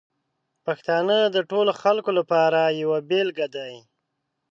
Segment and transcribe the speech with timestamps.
[0.65, 3.73] پښتانه د ټولو خلکو لپاره یوه بېلګه دي.